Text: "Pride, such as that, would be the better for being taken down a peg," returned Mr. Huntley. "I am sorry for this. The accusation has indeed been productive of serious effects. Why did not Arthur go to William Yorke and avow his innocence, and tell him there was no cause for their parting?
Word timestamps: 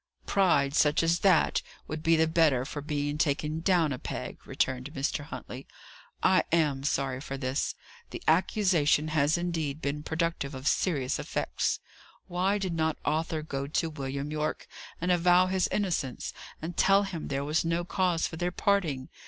"Pride, 0.25 0.73
such 0.73 1.03
as 1.03 1.19
that, 1.19 1.61
would 1.87 2.01
be 2.01 2.15
the 2.15 2.25
better 2.25 2.65
for 2.65 2.81
being 2.81 3.19
taken 3.19 3.59
down 3.59 3.93
a 3.93 3.99
peg," 3.99 4.39
returned 4.47 4.91
Mr. 4.95 5.25
Huntley. 5.25 5.67
"I 6.23 6.43
am 6.51 6.83
sorry 6.83 7.21
for 7.21 7.37
this. 7.37 7.75
The 8.09 8.23
accusation 8.27 9.09
has 9.09 9.37
indeed 9.37 9.79
been 9.79 10.01
productive 10.01 10.55
of 10.55 10.65
serious 10.67 11.19
effects. 11.19 11.79
Why 12.25 12.57
did 12.57 12.73
not 12.73 12.97
Arthur 13.05 13.43
go 13.43 13.67
to 13.67 13.91
William 13.91 14.31
Yorke 14.31 14.67
and 14.99 15.11
avow 15.11 15.45
his 15.45 15.67
innocence, 15.67 16.33
and 16.63 16.75
tell 16.75 17.03
him 17.03 17.27
there 17.27 17.45
was 17.45 17.63
no 17.63 17.85
cause 17.85 18.25
for 18.25 18.37
their 18.37 18.51
parting? 18.51 19.07